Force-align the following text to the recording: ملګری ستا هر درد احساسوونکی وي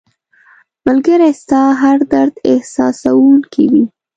ملګری 0.85 1.31
ستا 1.41 1.61
هر 1.81 1.97
درد 2.11 2.33
احساسوونکی 2.51 3.65
وي 3.71 3.85